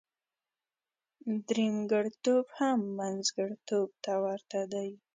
[1.47, 4.89] درېمګړتوب هم منځګړتوب ته ورته دی.